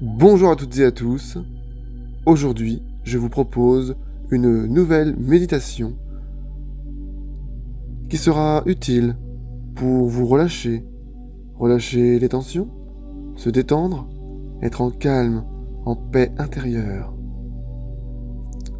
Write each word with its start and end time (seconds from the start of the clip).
Bonjour 0.00 0.52
à 0.52 0.54
toutes 0.54 0.78
et 0.78 0.84
à 0.84 0.92
tous. 0.92 1.38
Aujourd'hui, 2.24 2.84
je 3.02 3.18
vous 3.18 3.28
propose 3.28 3.96
une 4.30 4.66
nouvelle 4.66 5.16
méditation 5.16 5.96
qui 8.08 8.16
sera 8.16 8.62
utile 8.66 9.16
pour 9.74 10.06
vous 10.06 10.24
relâcher, 10.24 10.84
relâcher 11.56 12.20
les 12.20 12.28
tensions, 12.28 12.68
se 13.34 13.50
détendre, 13.50 14.08
être 14.62 14.82
en 14.82 14.92
calme, 14.92 15.42
en 15.84 15.96
paix 15.96 16.30
intérieure. 16.38 17.12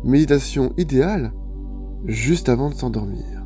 Méditation 0.04 0.72
idéale 0.78 1.32
juste 2.04 2.48
avant 2.48 2.70
de 2.70 2.74
s'endormir. 2.74 3.44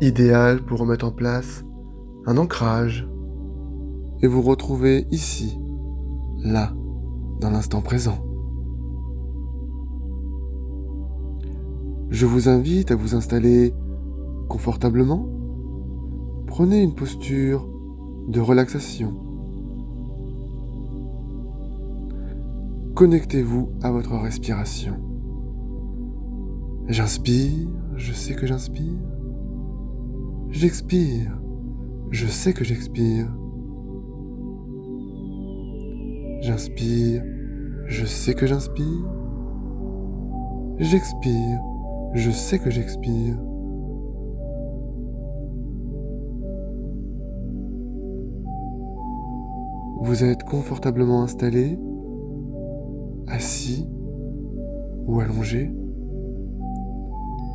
Idéal 0.00 0.62
pour 0.62 0.78
remettre 0.78 1.06
en 1.06 1.12
place 1.12 1.64
un 2.26 2.36
ancrage 2.36 3.08
et 4.22 4.26
vous 4.26 4.42
retrouver 4.42 5.06
ici, 5.10 5.58
là, 6.42 6.72
dans 7.40 7.50
l'instant 7.50 7.82
présent. 7.82 8.18
Je 12.10 12.26
vous 12.26 12.48
invite 12.48 12.90
à 12.90 12.94
vous 12.94 13.14
installer 13.14 13.74
confortablement. 14.48 15.26
Prenez 16.46 16.82
une 16.82 16.94
posture 16.94 17.68
de 18.28 18.38
relaxation. 18.38 19.14
Connectez-vous 22.94 23.70
à 23.82 23.90
votre 23.90 24.14
respiration. 24.16 24.94
J'inspire, 26.86 27.68
je 27.96 28.12
sais 28.12 28.34
que 28.34 28.46
j'inspire. 28.46 29.00
J'expire, 30.50 31.40
je 32.10 32.26
sais 32.26 32.52
que 32.52 32.62
j'expire. 32.64 33.26
J'inspire, 36.42 37.22
je 37.86 38.04
sais 38.04 38.34
que 38.34 38.48
j'inspire. 38.48 39.08
J'expire, 40.80 41.60
je 42.14 42.32
sais 42.32 42.58
que 42.58 42.68
j'expire. 42.68 43.36
Vous 50.00 50.24
êtes 50.24 50.42
confortablement 50.42 51.22
installé, 51.22 51.78
assis 53.28 53.88
ou 55.06 55.20
allongé, 55.20 55.70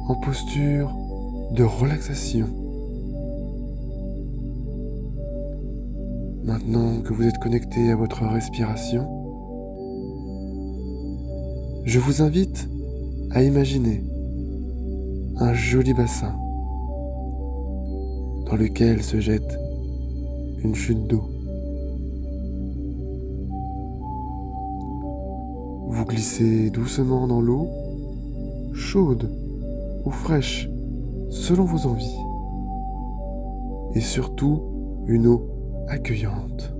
en 0.07 0.15
posture 0.15 0.95
de 1.51 1.63
relaxation. 1.63 2.47
Maintenant 6.47 7.01
que 7.01 7.11
vous 7.11 7.27
êtes 7.27 7.39
connecté 7.39 7.91
à 7.91 7.97
votre 7.97 8.23
respiration, 8.23 9.05
je 11.83 11.99
vous 11.99 12.21
invite 12.21 12.69
à 13.31 13.43
imaginer 13.43 14.01
un 15.39 15.53
joli 15.53 15.93
bassin 15.93 16.33
dans 18.45 18.55
lequel 18.55 19.03
se 19.03 19.19
jette 19.19 19.59
une 20.63 20.73
chute 20.73 21.05
d'eau. 21.07 21.29
Vous 25.89 26.05
glissez 26.05 26.69
doucement 26.69 27.27
dans 27.27 27.41
l'eau, 27.41 27.67
chaude 28.73 29.29
ou 30.05 30.11
fraîche, 30.11 30.69
selon 31.29 31.65
vos 31.65 31.89
envies. 31.89 32.17
Et 33.95 34.01
surtout, 34.01 34.61
une 35.07 35.27
eau 35.27 35.56
accueillante. 35.87 36.73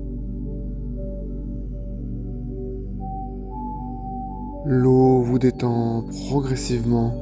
L'eau 4.66 5.22
vous 5.22 5.40
détend 5.40 6.04
progressivement 6.30 7.14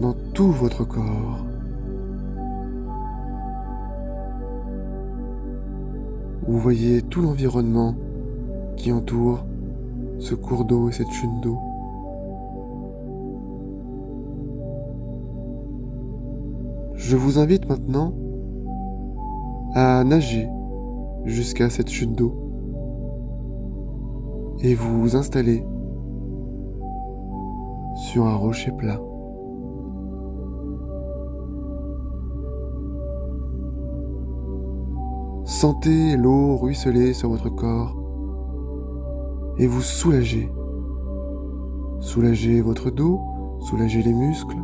dans 0.00 0.14
tout 0.34 0.52
votre 0.52 0.84
corps. 0.84 1.44
Vous 6.46 6.58
voyez 6.58 7.02
tout 7.02 7.22
l'environnement 7.22 7.94
qui 8.76 8.92
entoure 8.92 9.44
ce 10.18 10.34
cours 10.34 10.64
d'eau 10.64 10.88
et 10.88 10.92
cette 10.92 11.10
chute 11.10 11.40
d'eau. 11.42 11.58
Je 16.94 17.16
vous 17.16 17.38
invite 17.38 17.68
maintenant 17.68 18.12
à 19.74 20.04
nager 20.04 20.48
jusqu'à 21.24 21.70
cette 21.70 21.90
chute 21.90 22.12
d'eau 22.12 22.48
et 24.60 24.74
vous 24.74 25.16
installez 25.16 25.64
sur 27.96 28.26
un 28.26 28.36
rocher 28.36 28.72
plat. 28.72 29.00
Sentez 35.44 36.16
l'eau 36.16 36.56
ruisseler 36.56 37.12
sur 37.14 37.30
votre 37.30 37.48
corps 37.48 37.96
et 39.58 39.66
vous 39.66 39.80
soulagez. 39.80 40.48
Soulagez 42.00 42.60
votre 42.60 42.90
dos, 42.90 43.20
soulagez 43.60 44.02
les 44.02 44.12
muscles, 44.12 44.56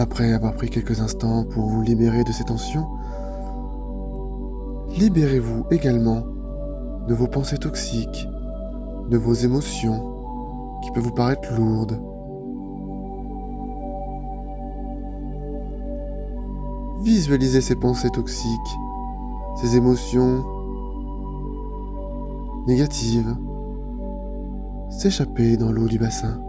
Après 0.00 0.32
avoir 0.32 0.54
pris 0.54 0.70
quelques 0.70 1.02
instants 1.02 1.44
pour 1.44 1.66
vous 1.66 1.82
libérer 1.82 2.24
de 2.24 2.32
ces 2.32 2.44
tensions, 2.44 2.86
libérez-vous 4.96 5.66
également 5.70 6.22
de 7.06 7.12
vos 7.12 7.26
pensées 7.26 7.58
toxiques, 7.58 8.26
de 9.10 9.18
vos 9.18 9.34
émotions 9.34 10.00
qui 10.82 10.90
peuvent 10.92 11.04
vous 11.04 11.12
paraître 11.12 11.52
lourdes. 11.54 12.00
Visualisez 17.04 17.60
ces 17.60 17.76
pensées 17.76 18.10
toxiques, 18.10 18.78
ces 19.60 19.76
émotions 19.76 20.42
négatives 22.66 23.36
s'échapper 24.88 25.58
dans 25.58 25.70
l'eau 25.70 25.88
du 25.88 25.98
bassin. 25.98 26.40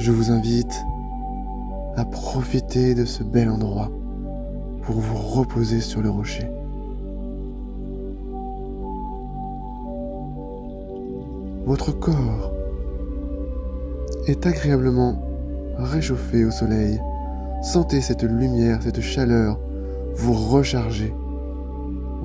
Je 0.00 0.12
vous 0.12 0.30
invite 0.30 0.86
à 1.96 2.06
profiter 2.06 2.94
de 2.94 3.04
ce 3.04 3.22
bel 3.22 3.50
endroit 3.50 3.90
pour 4.82 4.96
vous 4.96 5.16
reposer 5.16 5.80
sur 5.80 6.00
le 6.00 6.08
rocher. 6.08 6.48
Votre 11.66 11.92
corps 11.92 12.52
est 14.26 14.46
agréablement 14.46 15.20
réchauffé 15.76 16.46
au 16.46 16.50
soleil. 16.50 16.98
Sentez 17.62 18.00
cette 18.00 18.22
lumière, 18.22 18.82
cette 18.82 19.02
chaleur 19.02 19.58
vous 20.14 20.32
recharger, 20.32 21.14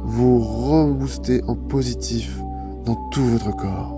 vous 0.05 0.39
rebooster 0.39 1.43
en 1.47 1.55
positif 1.55 2.39
dans 2.85 2.95
tout 3.11 3.25
votre 3.25 3.53
corps. 3.53 3.94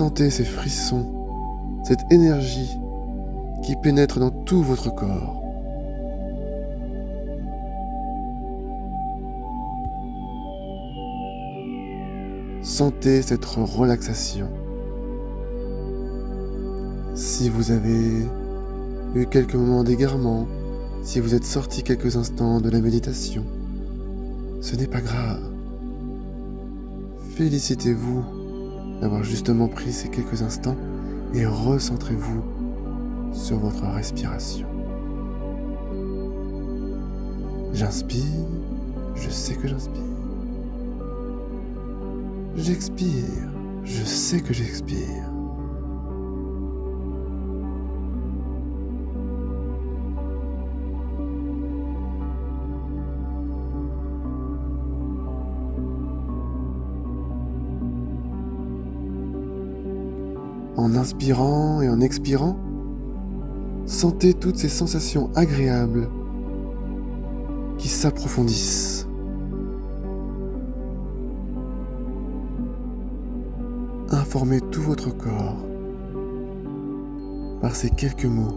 Sentez 0.00 0.30
ces 0.30 0.44
frissons, 0.44 1.04
cette 1.84 2.10
énergie 2.10 2.78
qui 3.62 3.76
pénètre 3.76 4.18
dans 4.18 4.30
tout 4.30 4.62
votre 4.62 4.88
corps. 4.94 5.42
Sentez 12.62 13.20
cette 13.20 13.44
relaxation. 13.44 14.48
Si 17.14 17.50
vous 17.50 17.70
avez 17.70 18.24
eu 19.14 19.26
quelques 19.26 19.54
moments 19.54 19.84
d'égarement, 19.84 20.46
si 21.02 21.20
vous 21.20 21.34
êtes 21.34 21.44
sorti 21.44 21.82
quelques 21.82 22.16
instants 22.16 22.62
de 22.62 22.70
la 22.70 22.80
méditation, 22.80 23.44
ce 24.62 24.76
n'est 24.76 24.86
pas 24.86 25.02
grave. 25.02 25.42
Félicitez-vous 27.36 28.39
d'avoir 29.00 29.24
justement 29.24 29.68
pris 29.68 29.92
ces 29.92 30.08
quelques 30.08 30.42
instants 30.42 30.76
et 31.34 31.46
recentrez-vous 31.46 32.42
sur 33.32 33.58
votre 33.58 33.84
respiration. 33.84 34.66
J'inspire, 37.72 38.46
je 39.14 39.30
sais 39.30 39.54
que 39.54 39.68
j'inspire. 39.68 40.02
J'expire, 42.56 43.50
je 43.84 44.04
sais 44.04 44.40
que 44.40 44.52
j'expire. 44.52 45.39
En 60.76 60.94
inspirant 60.94 61.82
et 61.82 61.88
en 61.88 62.00
expirant, 62.00 62.56
sentez 63.86 64.34
toutes 64.34 64.56
ces 64.56 64.68
sensations 64.68 65.30
agréables 65.34 66.08
qui 67.76 67.88
s'approfondissent. 67.88 69.06
Informez 74.10 74.60
tout 74.60 74.82
votre 74.82 75.16
corps 75.16 75.64
par 77.60 77.74
ces 77.74 77.90
quelques 77.90 78.26
mots. 78.26 78.56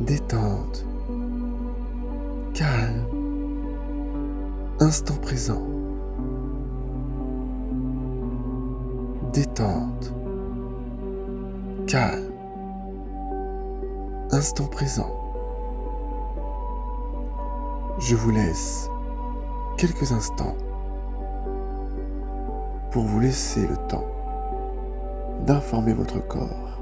Détente, 0.00 0.86
calme, 2.52 3.06
instant 4.80 5.16
présent. 5.16 5.73
Détente, 9.34 10.12
calme, 11.88 12.30
instant 14.30 14.68
présent. 14.68 15.10
Je 17.98 18.14
vous 18.14 18.30
laisse 18.30 18.88
quelques 19.76 20.12
instants 20.12 20.54
pour 22.92 23.02
vous 23.02 23.18
laisser 23.18 23.66
le 23.66 23.76
temps 23.88 24.06
d'informer 25.44 25.94
votre 25.94 26.24
corps. 26.28 26.73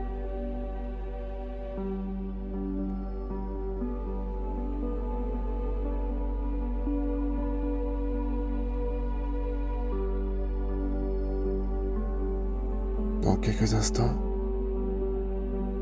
Dans 13.23 13.37
quelques 13.37 13.75
instants, 13.75 14.17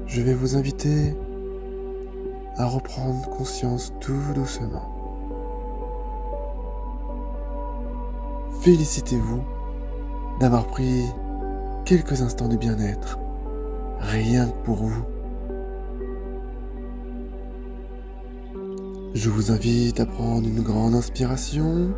je 0.07 0.21
vais 0.21 0.35
vous 0.35 0.57
inviter 0.57 1.17
à 2.59 2.67
reprendre 2.67 3.31
conscience 3.31 3.95
tout 3.99 4.21
doucement. 4.35 4.85
Félicitez-vous 8.61 9.43
d'avoir 10.39 10.67
pris 10.67 11.07
quelques 11.87 12.21
instants 12.21 12.49
de 12.49 12.57
bien-être, 12.57 13.19
rien 14.01 14.47
que 14.47 14.65
pour 14.65 14.77
vous. 14.77 15.03
Je 19.15 19.31
vous 19.31 19.51
invite 19.51 19.99
à 19.99 20.05
prendre 20.05 20.47
une 20.47 20.61
grande 20.61 20.95
inspiration 20.95 21.95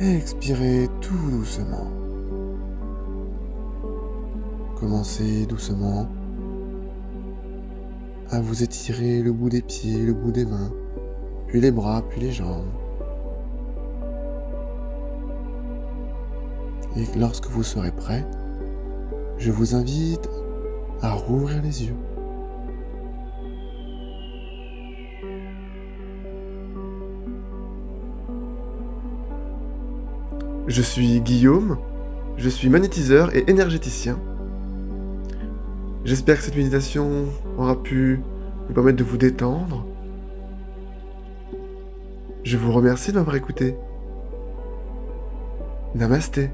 et 0.00 0.16
expirer 0.16 0.88
tout 1.00 1.30
doucement. 1.30 1.90
Commencez 4.76 5.46
doucement 5.46 6.08
à 8.30 8.40
vous 8.40 8.62
étirer 8.62 9.22
le 9.22 9.32
bout 9.32 9.48
des 9.48 9.62
pieds, 9.62 10.04
le 10.04 10.12
bout 10.12 10.30
des 10.30 10.44
mains, 10.44 10.70
puis 11.48 11.60
les 11.60 11.72
bras, 11.72 12.02
puis 12.08 12.20
les 12.20 12.30
jambes. 12.30 12.68
Et 16.96 17.18
lorsque 17.18 17.46
vous 17.46 17.62
serez 17.62 17.90
prêt, 17.90 18.24
je 19.38 19.50
vous 19.50 19.74
invite 19.74 20.28
à 21.00 21.14
rouvrir 21.14 21.62
les 21.62 21.86
yeux. 21.86 21.96
Je 30.68 30.82
suis 30.82 31.22
Guillaume, 31.22 31.78
je 32.36 32.50
suis 32.50 32.68
magnétiseur 32.68 33.34
et 33.34 33.44
énergéticien. 33.48 34.18
J'espère 36.04 36.36
que 36.36 36.42
cette 36.42 36.56
méditation 36.56 37.24
aura 37.56 37.82
pu 37.82 38.20
vous 38.66 38.74
permettre 38.74 38.98
de 38.98 39.04
vous 39.04 39.16
détendre. 39.16 39.86
Je 42.44 42.58
vous 42.58 42.70
remercie 42.70 43.12
de 43.12 43.16
m'avoir 43.16 43.36
écouté. 43.36 43.76
Namasté. 45.94 46.50